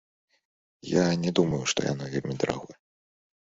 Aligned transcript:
Я 0.93 1.03
не 1.27 1.31
думаю, 1.41 1.61
што 1.75 1.79
яно 1.91 2.11
вельмі 2.17 2.41
дарагое. 2.41 2.77